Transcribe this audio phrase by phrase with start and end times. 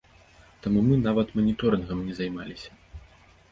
[0.63, 2.69] Таму мы нават маніторынгам не займаліся.